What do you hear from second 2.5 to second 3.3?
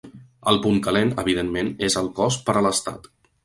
per a l’estat.